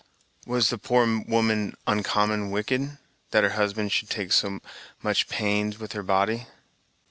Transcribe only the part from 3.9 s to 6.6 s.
should take so much pains with her body?"